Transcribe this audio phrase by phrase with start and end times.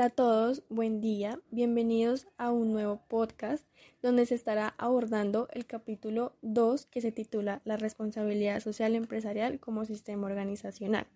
[0.00, 3.66] Hola a todos, buen día, bienvenidos a un nuevo podcast
[4.00, 9.84] donde se estará abordando el capítulo 2 que se titula La responsabilidad social empresarial como
[9.84, 11.06] sistema organizacional.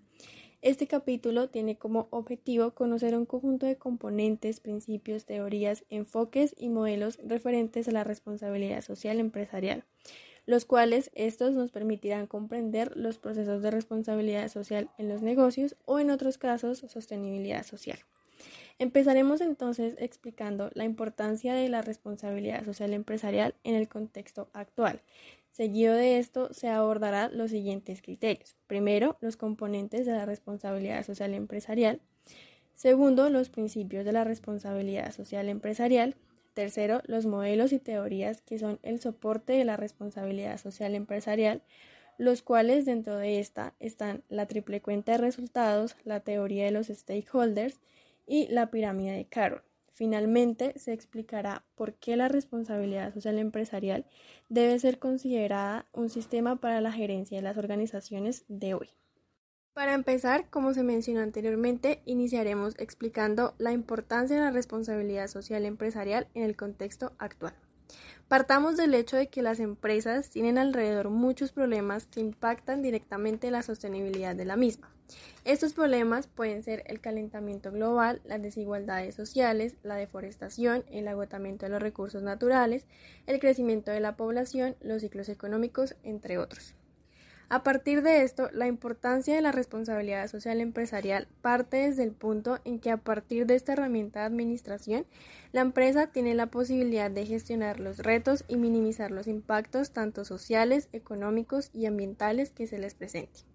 [0.61, 7.19] Este capítulo tiene como objetivo conocer un conjunto de componentes, principios, teorías, enfoques y modelos
[7.25, 9.85] referentes a la responsabilidad social empresarial,
[10.45, 16.01] los cuales estos nos permitirán comprender los procesos de responsabilidad social en los negocios o
[16.01, 17.99] en otros casos sostenibilidad social.
[18.79, 25.01] Empezaremos entonces explicando la importancia de la responsabilidad social empresarial en el contexto actual.
[25.51, 28.57] Seguido de esto se abordará los siguientes criterios.
[28.67, 32.01] Primero, los componentes de la responsabilidad social empresarial.
[32.75, 36.17] Segundo, los principios de la responsabilidad social empresarial.
[36.55, 41.62] Tercero, los modelos y teorías que son el soporte de la responsabilidad social empresarial,
[42.19, 46.89] los cuales dentro de esta están la triple cuenta de resultados, la teoría de los
[46.89, 47.79] stakeholders
[48.27, 49.62] y la pirámide de Carroll.
[49.92, 54.06] Finalmente, se explicará por qué la responsabilidad social empresarial
[54.48, 58.89] debe ser considerada un sistema para la gerencia de las organizaciones de hoy.
[59.72, 66.28] Para empezar, como se mencionó anteriormente, iniciaremos explicando la importancia de la responsabilidad social empresarial
[66.34, 67.55] en el contexto actual.
[68.28, 73.62] Partamos del hecho de que las empresas tienen alrededor muchos problemas que impactan directamente la
[73.62, 74.94] sostenibilidad de la misma.
[75.45, 81.70] Estos problemas pueden ser el calentamiento global, las desigualdades sociales, la deforestación, el agotamiento de
[81.70, 82.87] los recursos naturales,
[83.27, 86.75] el crecimiento de la población, los ciclos económicos, entre otros.
[87.51, 92.59] A partir de esto, la importancia de la responsabilidad social empresarial parte desde el punto
[92.65, 95.07] en que a partir de esta herramienta de administración,
[95.53, 100.89] la empresa tiene la posibilidad de gestionar los retos y minimizar los impactos tanto sociales,
[100.92, 103.54] económicos y ambientales que se les presenten.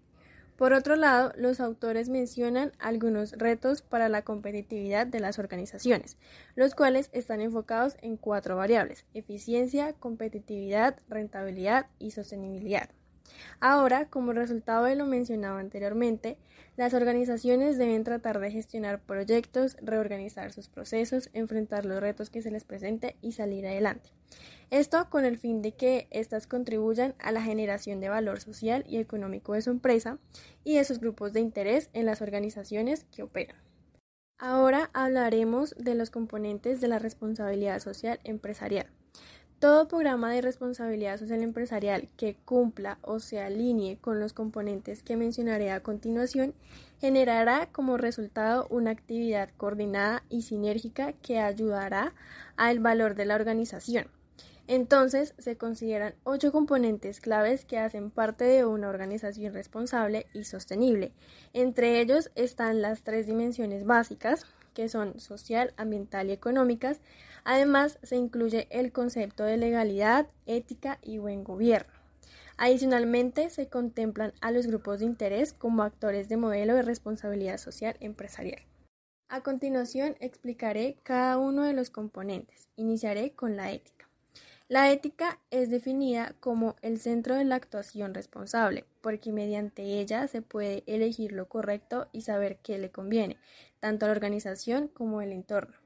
[0.60, 6.18] Por otro lado, los autores mencionan algunos retos para la competitividad de las organizaciones,
[6.54, 12.90] los cuales están enfocados en cuatro variables, eficiencia, competitividad, rentabilidad y sostenibilidad.
[13.60, 16.38] Ahora, como resultado de lo mencionado anteriormente,
[16.76, 22.50] las organizaciones deben tratar de gestionar proyectos, reorganizar sus procesos, enfrentar los retos que se
[22.50, 24.10] les presente y salir adelante.
[24.70, 28.98] Esto con el fin de que éstas contribuyan a la generación de valor social y
[28.98, 30.18] económico de su empresa
[30.64, 33.56] y de sus grupos de interés en las organizaciones que operan.
[34.38, 38.86] Ahora hablaremos de los componentes de la responsabilidad social empresarial.
[39.60, 45.18] Todo programa de responsabilidad social empresarial que cumpla o se alinee con los componentes que
[45.18, 46.54] mencionaré a continuación
[46.98, 52.14] generará como resultado una actividad coordinada y sinérgica que ayudará
[52.56, 54.06] al valor de la organización.
[54.66, 61.12] Entonces, se consideran ocho componentes claves que hacen parte de una organización responsable y sostenible.
[61.52, 67.00] Entre ellos están las tres dimensiones básicas, que son social, ambiental y económicas,
[67.44, 71.92] Además, se incluye el concepto de legalidad, ética y buen gobierno.
[72.56, 77.96] Adicionalmente, se contemplan a los grupos de interés como actores de modelo de responsabilidad social
[78.00, 78.62] empresarial.
[79.28, 82.68] A continuación, explicaré cada uno de los componentes.
[82.76, 84.08] Iniciaré con la ética.
[84.68, 90.42] La ética es definida como el centro de la actuación responsable, porque mediante ella se
[90.42, 93.36] puede elegir lo correcto y saber qué le conviene,
[93.80, 95.79] tanto a la organización como al entorno.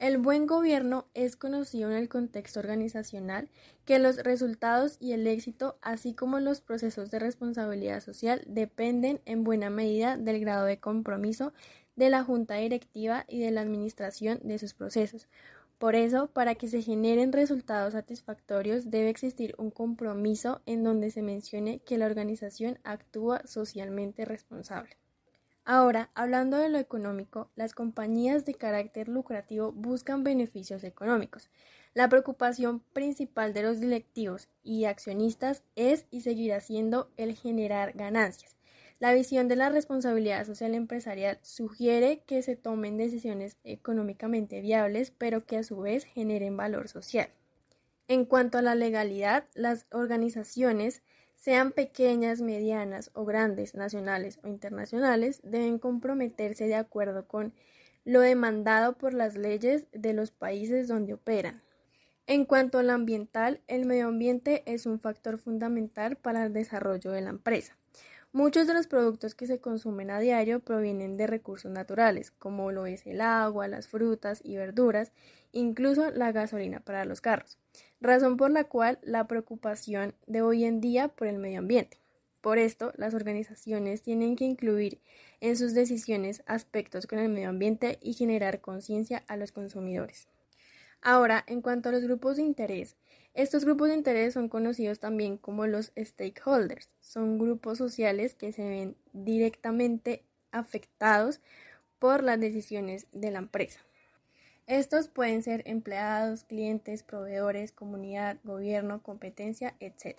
[0.00, 3.50] El buen gobierno es conocido en el contexto organizacional
[3.84, 9.44] que los resultados y el éxito, así como los procesos de responsabilidad social, dependen en
[9.44, 11.52] buena medida del grado de compromiso
[11.96, 15.28] de la junta directiva y de la administración de sus procesos.
[15.76, 21.20] Por eso, para que se generen resultados satisfactorios, debe existir un compromiso en donde se
[21.20, 24.96] mencione que la organización actúa socialmente responsable.
[25.72, 31.48] Ahora, hablando de lo económico, las compañías de carácter lucrativo buscan beneficios económicos.
[31.94, 38.56] La preocupación principal de los directivos y accionistas es y seguirá siendo el generar ganancias.
[38.98, 45.46] La visión de la responsabilidad social empresarial sugiere que se tomen decisiones económicamente viables, pero
[45.46, 47.28] que a su vez generen valor social.
[48.08, 51.04] En cuanto a la legalidad, las organizaciones
[51.40, 57.54] sean pequeñas, medianas o grandes, nacionales o internacionales, deben comprometerse de acuerdo con
[58.04, 61.62] lo demandado por las leyes de los países donde operan.
[62.26, 67.22] En cuanto al ambiental, el medio ambiente es un factor fundamental para el desarrollo de
[67.22, 67.79] la empresa.
[68.32, 72.86] Muchos de los productos que se consumen a diario provienen de recursos naturales, como lo
[72.86, 75.10] es el agua, las frutas y verduras,
[75.50, 77.58] incluso la gasolina para los carros,
[78.00, 81.98] razón por la cual la preocupación de hoy en día por el medio ambiente.
[82.40, 85.00] Por esto, las organizaciones tienen que incluir
[85.40, 90.28] en sus decisiones aspectos con el medio ambiente y generar conciencia a los consumidores.
[91.02, 92.96] Ahora, en cuanto a los grupos de interés,
[93.34, 96.90] estos grupos de interés son conocidos también como los stakeholders.
[97.00, 101.40] Son grupos sociales que se ven directamente afectados
[101.98, 103.80] por las decisiones de la empresa.
[104.66, 110.16] Estos pueden ser empleados, clientes, proveedores, comunidad, gobierno, competencia, etc.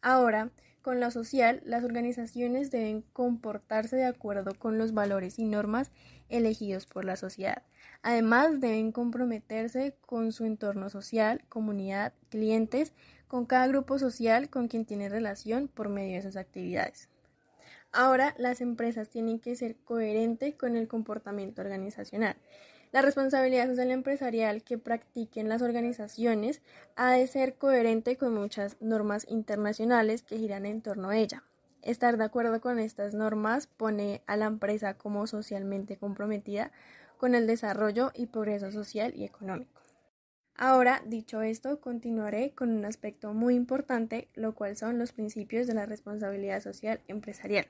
[0.00, 0.50] Ahora,
[0.84, 5.90] con lo social, las organizaciones deben comportarse de acuerdo con los valores y normas
[6.28, 7.62] elegidos por la sociedad.
[8.02, 12.92] Además, deben comprometerse con su entorno social, comunidad, clientes,
[13.28, 17.08] con cada grupo social con quien tiene relación por medio de sus actividades.
[17.90, 22.36] Ahora, las empresas tienen que ser coherentes con el comportamiento organizacional.
[22.94, 26.62] La responsabilidad social empresarial que practiquen las organizaciones
[26.94, 31.42] ha de ser coherente con muchas normas internacionales que giran en torno a ella.
[31.82, 36.70] Estar de acuerdo con estas normas pone a la empresa como socialmente comprometida
[37.16, 39.82] con el desarrollo y progreso social y económico.
[40.54, 45.74] Ahora, dicho esto, continuaré con un aspecto muy importante, lo cual son los principios de
[45.74, 47.66] la responsabilidad social empresarial.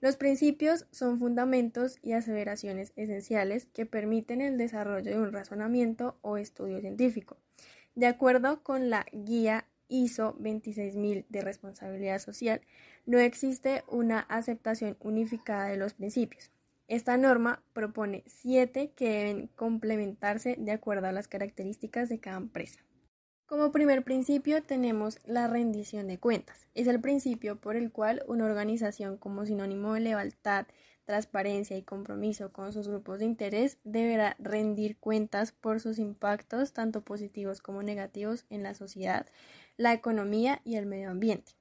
[0.00, 6.36] Los principios son fundamentos y aseveraciones esenciales que permiten el desarrollo de un razonamiento o
[6.36, 7.38] estudio científico.
[7.94, 12.60] De acuerdo con la guía ISO 26000 de responsabilidad social,
[13.06, 16.50] no existe una aceptación unificada de los principios.
[16.88, 22.80] Esta norma propone siete que deben complementarse de acuerdo a las características de cada empresa.
[23.46, 26.66] Como primer principio tenemos la rendición de cuentas.
[26.74, 30.66] Es el principio por el cual una organización como sinónimo de lealtad,
[31.04, 37.02] transparencia y compromiso con sus grupos de interés deberá rendir cuentas por sus impactos tanto
[37.02, 39.26] positivos como negativos en la sociedad,
[39.76, 41.52] la economía y el medio ambiente.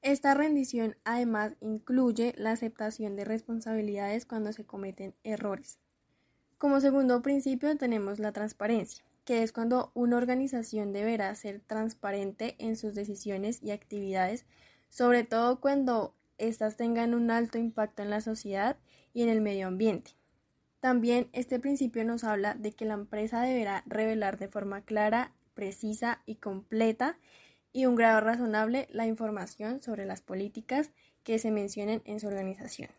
[0.00, 5.80] Esta rendición además incluye la aceptación de responsabilidades cuando se cometen errores.
[6.56, 12.76] Como segundo principio tenemos la transparencia que es cuando una organización deberá ser transparente en
[12.76, 14.46] sus decisiones y actividades,
[14.88, 18.76] sobre todo cuando éstas tengan un alto impacto en la sociedad
[19.12, 20.12] y en el medio ambiente.
[20.80, 26.20] También este principio nos habla de que la empresa deberá revelar de forma clara, precisa
[26.26, 27.16] y completa
[27.72, 30.90] y un grado razonable la información sobre las políticas
[31.22, 32.90] que se mencionen en su organización.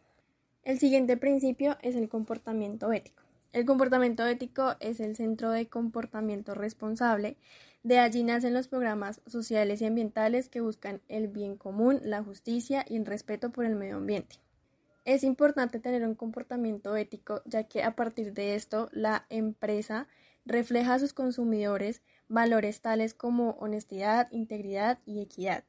[0.64, 3.25] El siguiente principio es el comportamiento ético.
[3.56, 7.38] El comportamiento ético es el centro de comportamiento responsable.
[7.84, 12.84] De allí nacen los programas sociales y ambientales que buscan el bien común, la justicia
[12.86, 14.42] y el respeto por el medio ambiente.
[15.06, 20.10] Es importante tener un comportamiento ético ya que a partir de esto la empresa
[20.44, 25.64] refleja a sus consumidores valores tales como honestidad, integridad y equidad.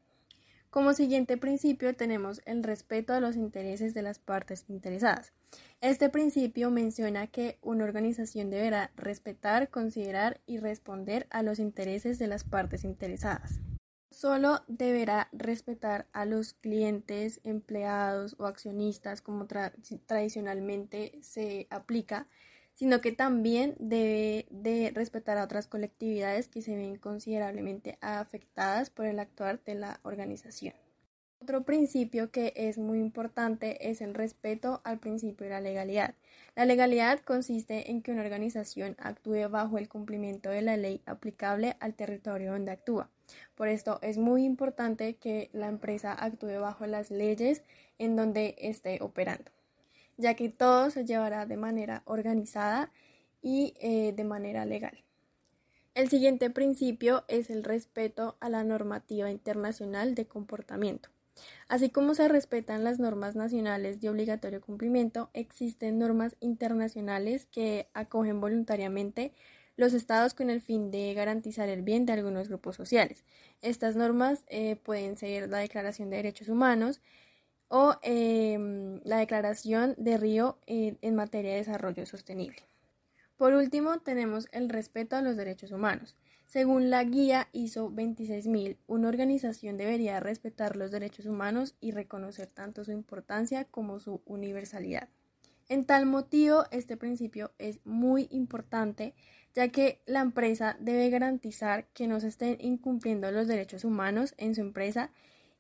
[0.77, 5.33] Como siguiente principio tenemos el respeto a los intereses de las partes interesadas.
[5.81, 12.27] Este principio menciona que una organización deberá respetar, considerar y responder a los intereses de
[12.27, 13.59] las partes interesadas.
[14.11, 22.27] Solo deberá respetar a los clientes, empleados o accionistas como tradicionalmente se aplica,
[22.77, 29.07] sino que también debe de respetar a otras colectividades que se ven considerablemente afectadas por
[29.07, 30.75] el actuar de la organización.
[31.41, 36.15] Otro principio que es muy importante es el respeto al principio de la legalidad.
[36.55, 41.77] La legalidad consiste en que una organización actúe bajo el cumplimiento de la ley aplicable
[41.81, 43.11] al territorio donde actúa.
[43.55, 47.63] Por esto es muy importante que la empresa actúe bajo las leyes
[47.99, 49.51] en donde esté operando,
[50.17, 52.91] ya que todo se llevará de manera organizada
[53.43, 55.03] y eh, de manera legal.
[55.95, 61.09] El siguiente principio es el respeto a la normativa internacional de comportamiento.
[61.69, 68.41] Así como se respetan las normas nacionales de obligatorio cumplimiento, existen normas internacionales que acogen
[68.41, 69.33] voluntariamente
[69.77, 73.25] los estados con el fin de garantizar el bien de algunos grupos sociales.
[73.61, 77.01] Estas normas eh, pueden ser la Declaración de Derechos Humanos
[77.69, 82.63] o em, la Declaración de Río en materia de desarrollo sostenible.
[83.37, 86.17] Por último, tenemos el respeto a los derechos humanos.
[86.47, 92.85] Según la guía ISO 26000, una organización debería respetar los derechos humanos y reconocer tanto
[92.85, 95.09] su importancia como su universalidad.
[95.69, 99.15] En tal motivo, este principio es muy importante
[99.55, 104.55] ya que la empresa debe garantizar que no se estén incumpliendo los derechos humanos en
[104.55, 105.11] su empresa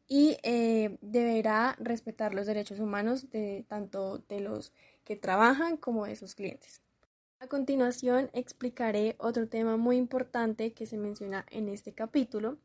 [0.08, 4.72] y eh, deberá respetar los derechos humanos de tanto de los
[5.04, 6.82] que trabajan como de sus clientes.
[7.38, 12.58] A continuación explicaré otro tema muy importante que se menciona en este capítulo,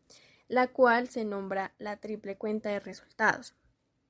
[0.48, 3.56] la cual se nombra la triple cuenta de resultados.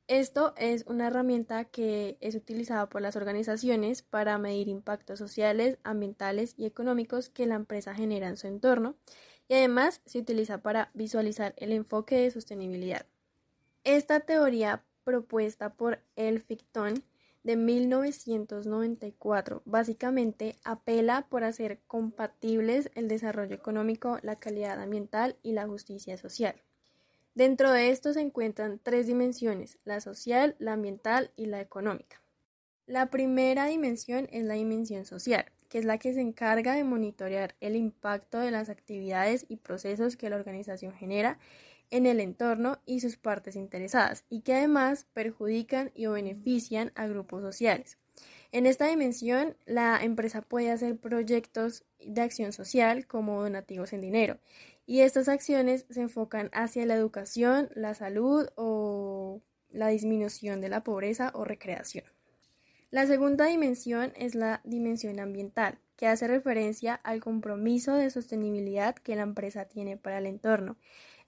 [0.08, 6.54] Esto es una herramienta que es utilizada por las organizaciones para medir impactos sociales, ambientales
[6.58, 8.96] y económicos que la empresa genera en su entorno
[9.48, 13.06] y además se utiliza para visualizar el enfoque de sostenibilidad.
[13.84, 17.04] Esta teoría propuesta por Elphickton
[17.44, 25.66] de 1994 básicamente apela por hacer compatibles el desarrollo económico, la calidad ambiental y la
[25.66, 26.54] justicia social.
[27.34, 32.22] Dentro de esto se encuentran tres dimensiones, la social, la ambiental y la económica.
[32.86, 37.56] La primera dimensión es la dimensión social, que es la que se encarga de monitorear
[37.62, 41.40] el impacto de las actividades y procesos que la organización genera
[41.92, 47.06] en el entorno y sus partes interesadas y que además perjudican y o benefician a
[47.06, 47.98] grupos sociales.
[48.52, 54.40] En esta dimensión, la empresa puede hacer proyectos de acción social como donativos en dinero
[54.86, 60.84] y estas acciones se enfocan hacia la educación, la salud o la disminución de la
[60.84, 62.06] pobreza o recreación.
[62.90, 69.16] La segunda dimensión es la dimensión ambiental, que hace referencia al compromiso de sostenibilidad que
[69.16, 70.76] la empresa tiene para el entorno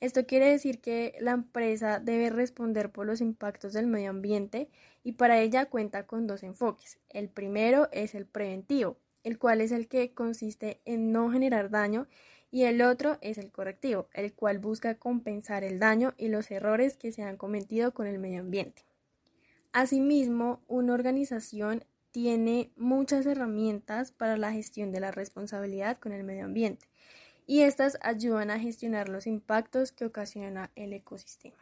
[0.03, 4.67] esto quiere decir que la empresa debe responder por los impactos del medio ambiente
[5.01, 6.99] y para ella cuenta con dos enfoques.
[7.07, 12.07] El primero es el preventivo, el cual es el que consiste en no generar daño
[12.51, 16.97] y el otro es el correctivo, el cual busca compensar el daño y los errores
[16.97, 18.83] que se han cometido con el medio ambiente.
[19.71, 26.43] Asimismo, una organización tiene muchas herramientas para la gestión de la responsabilidad con el medio
[26.43, 26.89] ambiente
[27.45, 31.57] y estas ayudan a gestionar los impactos que ocasiona el ecosistema.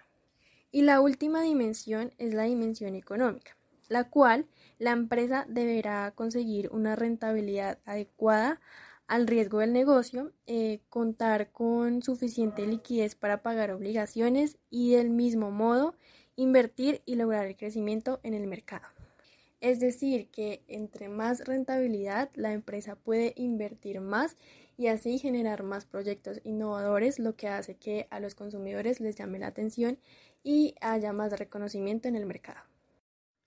[0.72, 3.58] Y la última dimensión es la dimensión económica,
[3.90, 4.48] la cual
[4.80, 8.62] la empresa deberá conseguir una rentabilidad adecuada
[9.08, 15.52] al riesgo del negocio, eh, contar con suficiente liquidez para pagar obligaciones y del mismo
[15.52, 15.96] modo
[16.38, 18.88] invertir y lograr el crecimiento en el mercado.
[19.60, 24.38] Es decir, que entre más rentabilidad la empresa puede invertir más
[24.78, 29.40] y así generar más proyectos innovadores, lo que hace que a los consumidores les llame
[29.40, 30.00] la atención
[30.44, 32.62] y haya más reconocimiento en el mercado.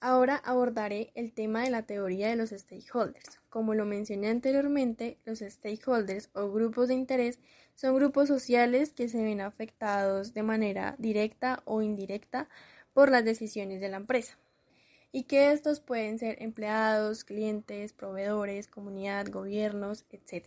[0.00, 3.40] Ahora abordaré el tema de la teoría de los stakeholders.
[3.49, 7.38] Como lo mencioné anteriormente, los stakeholders o grupos de interés
[7.75, 12.49] son grupos sociales que se ven afectados de manera directa o indirecta
[12.93, 14.38] por las decisiones de la empresa
[15.11, 20.45] y que estos pueden ser empleados, clientes, proveedores, comunidad, gobiernos, etc.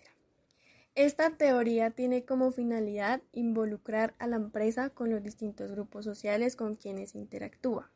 [0.98, 6.76] Esta teoría tiene como finalidad involucrar a la empresa con los distintos grupos sociales con
[6.76, 7.92] quienes interactúa.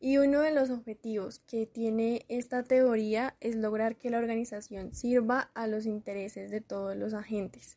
[0.00, 5.50] Y uno de los objetivos que tiene esta teoría es lograr que la organización sirva
[5.52, 7.76] a los intereses de todos los agentes.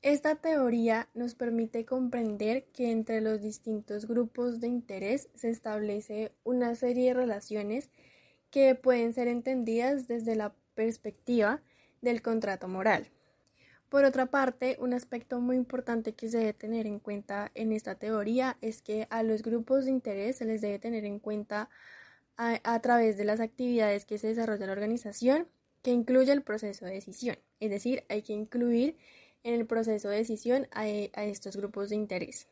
[0.00, 6.76] Esta teoría nos permite comprender que entre los distintos grupos de interés se establece una
[6.76, 7.90] serie de relaciones
[8.52, 11.62] que pueden ser entendidas desde la perspectiva
[12.00, 13.10] del contrato moral.
[13.88, 17.94] Por otra parte, un aspecto muy importante que se debe tener en cuenta en esta
[17.94, 21.70] teoría es que a los grupos de interés se les debe tener en cuenta
[22.36, 25.48] a, través de las actividades que se desarrolla la organización,
[25.82, 27.38] que incluye el proceso de decisión.
[27.60, 28.96] Es decir, hay que incluir
[29.42, 32.46] en el proceso de decisión a, a estos grupos de interés,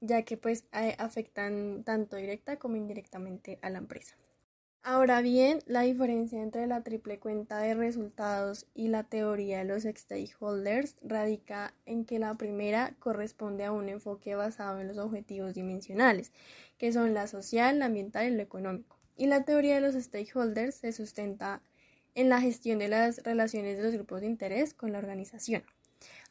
[0.00, 4.16] ya que pues afectan tanto directa como indirectamente a la empresa.
[4.88, 9.82] Ahora bien, la diferencia entre la triple cuenta de resultados y la teoría de los
[9.82, 16.30] stakeholders radica en que la primera corresponde a un enfoque basado en los objetivos dimensionales,
[16.78, 18.96] que son la social, la ambiental y lo económico.
[19.16, 21.62] Y la teoría de los stakeholders se sustenta
[22.14, 25.64] en la gestión de las relaciones de los grupos de interés con la organización.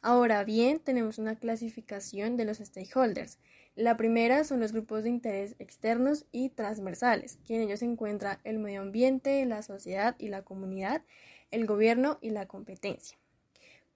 [0.00, 3.38] Ahora bien, tenemos una clasificación de los stakeholders.
[3.76, 8.40] La primera son los grupos de interés externos y transversales, que en ellos se encuentra
[8.42, 11.02] el medio ambiente, la sociedad y la comunidad,
[11.50, 13.18] el gobierno y la competencia.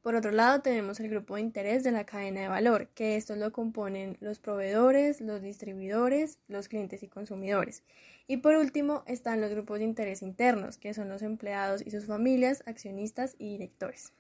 [0.03, 3.39] Por otro lado, tenemos el grupo de interés de la cadena de valor, que estos
[3.39, 7.83] lo componen los proveedores, los distribuidores, los clientes y consumidores.
[8.27, 12.05] Y por último, están los grupos de interés internos, que son los empleados y sus
[12.05, 14.13] familias, accionistas y directores.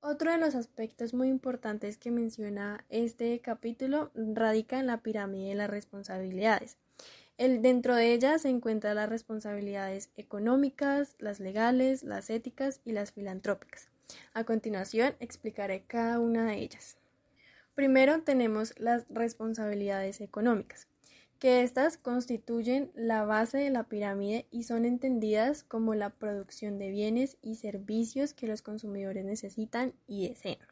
[0.00, 5.54] Otro de los aspectos muy importantes que menciona este capítulo radica en la pirámide de
[5.56, 6.76] las responsabilidades.
[7.38, 13.12] El, dentro de ella se encuentran las responsabilidades económicas, las legales, las éticas y las
[13.12, 13.90] filantrópicas.
[14.32, 16.96] A continuación explicaré cada una de ellas.
[17.74, 20.88] Primero tenemos las responsabilidades económicas
[21.38, 26.90] que éstas constituyen la base de la pirámide y son entendidas como la producción de
[26.90, 30.66] bienes y servicios que los consumidores necesitan y desean.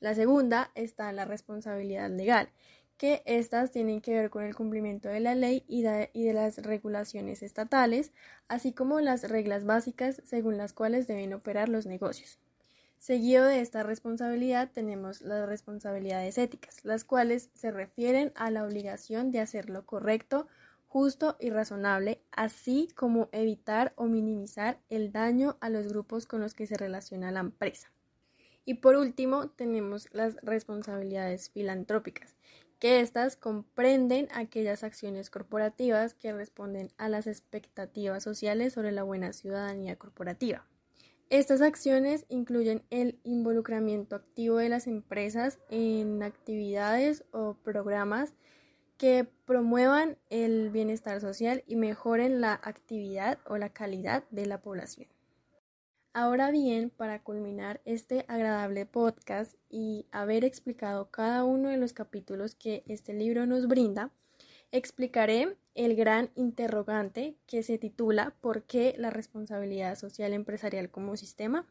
[0.00, 2.48] La segunda está la responsabilidad legal,
[2.96, 7.42] que estas tienen que ver con el cumplimiento de la ley y de, las regulaciones
[7.42, 8.12] estatales,
[8.48, 12.38] así como las reglas básicas según las cuales deben operar los negocios.
[13.02, 19.32] Seguido de esta responsabilidad tenemos las responsabilidades éticas, las cuales se refieren a la obligación
[19.32, 20.46] de hacer lo correcto,
[20.86, 26.54] justo y razonable, así como evitar o minimizar el daño a los grupos con los
[26.54, 27.90] que se relaciona la empresa.
[28.64, 32.36] Y por último tenemos las responsabilidades filantrópicas,
[32.78, 39.32] que éstas comprenden aquellas acciones corporativas que responden a las expectativas sociales sobre la buena
[39.32, 40.68] ciudadanía corporativa.
[41.32, 48.34] Estas acciones incluyen el involucramiento activo de las empresas en actividades o programas
[48.98, 55.08] que promuevan el bienestar social y mejoren la actividad o la calidad de la población.
[56.12, 62.54] Ahora bien, para culminar este agradable podcast y haber explicado cada uno de los capítulos
[62.54, 64.10] que este libro nos brinda,
[64.72, 71.66] explicaré el gran interrogante que se titula ¿Por qué la responsabilidad social empresarial como sistema?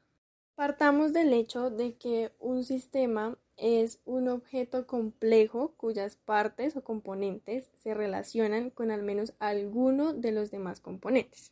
[0.55, 7.69] Partamos del hecho de que un sistema es un objeto complejo cuyas partes o componentes
[7.73, 11.51] se relacionan con al menos alguno de los demás componentes.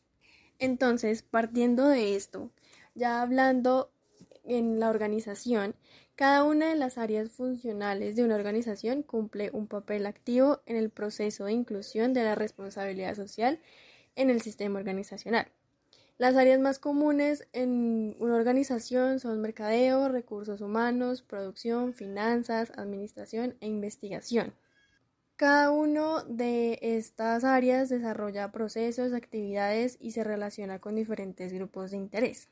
[0.59, 2.51] Entonces, partiendo de esto,
[2.93, 3.91] ya hablando
[4.49, 5.75] en la organización,
[6.15, 10.89] cada una de las áreas funcionales de una organización cumple un papel activo en el
[10.89, 13.61] proceso de inclusión de la responsabilidad social
[14.17, 15.47] en el sistema organizacional.
[16.17, 23.67] Las áreas más comunes en una organización son mercadeo, recursos humanos, producción, finanzas, administración e
[23.67, 24.53] investigación.
[25.37, 31.97] Cada una de estas áreas desarrolla procesos, actividades y se relaciona con diferentes grupos de
[31.97, 32.49] interés.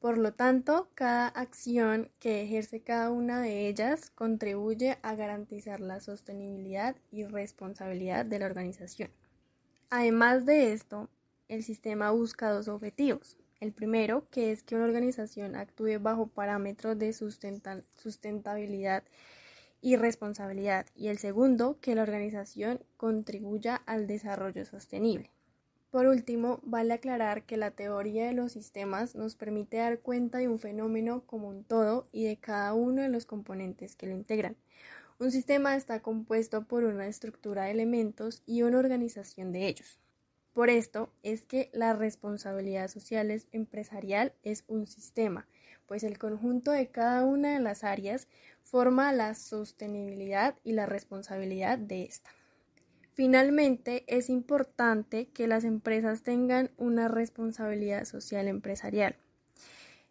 [0.00, 6.00] Por lo tanto, cada acción que ejerce cada una de ellas contribuye a garantizar la
[6.00, 9.10] sostenibilidad y responsabilidad de la organización.
[9.90, 11.08] Además de esto,
[11.48, 13.36] el sistema busca dos objetivos.
[13.58, 19.02] El primero, que es que una organización actúe bajo parámetros de sustentabilidad
[19.80, 20.86] y responsabilidad.
[20.94, 25.32] Y el segundo, que la organización contribuya al desarrollo sostenible.
[25.90, 30.48] Por último, vale aclarar que la teoría de los sistemas nos permite dar cuenta de
[30.48, 34.56] un fenómeno como un todo y de cada uno de los componentes que lo integran.
[35.18, 39.98] Un sistema está compuesto por una estructura de elementos y una organización de ellos.
[40.52, 45.48] Por esto es que la responsabilidad social empresarial es un sistema,
[45.86, 48.28] pues el conjunto de cada una de las áreas
[48.62, 52.30] forma la sostenibilidad y la responsabilidad de esta.
[53.18, 59.16] Finalmente, es importante que las empresas tengan una responsabilidad social empresarial.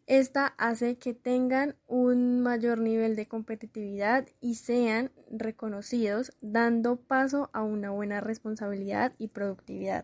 [0.08, 7.64] Esta hace que tengan un mayor nivel de competitividad y sean reconocidos, dando paso a
[7.64, 10.04] una buena responsabilidad y productividad,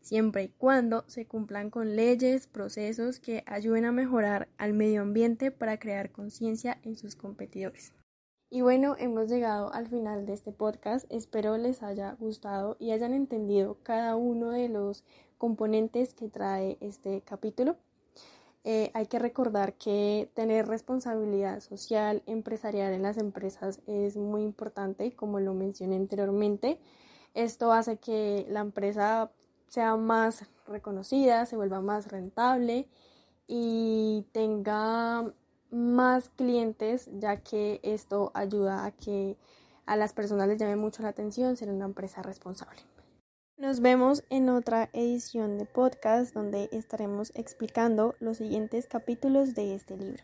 [0.00, 5.50] siempre y cuando se cumplan con leyes, procesos que ayuden a mejorar al medio ambiente
[5.50, 7.92] para crear conciencia en sus competidores.
[8.50, 11.06] Y bueno, hemos llegado al final de este podcast.
[11.10, 15.04] Espero les haya gustado y hayan entendido cada uno de los
[15.38, 17.76] componentes que trae este capítulo.
[18.66, 25.14] Eh, hay que recordar que tener responsabilidad social empresarial en las empresas es muy importante,
[25.14, 26.78] como lo mencioné anteriormente.
[27.34, 29.30] Esto hace que la empresa
[29.68, 32.88] sea más reconocida, se vuelva más rentable
[33.46, 35.30] y tenga
[35.74, 39.36] más clientes, ya que esto ayuda a que
[39.86, 42.80] a las personas les llame mucho la atención ser una empresa responsable.
[43.56, 49.96] Nos vemos en otra edición de podcast donde estaremos explicando los siguientes capítulos de este
[49.96, 50.22] libro.